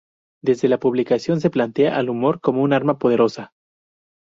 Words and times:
Desde 0.41 0.65
esa 0.65 0.79
publicación 0.79 1.39
se 1.41 1.51
plantea 1.51 1.95
al 1.95 2.09
humor 2.09 2.41
como 2.41 2.63
un 2.63 2.73
arma 2.73 2.97
poderosa. 2.97 3.53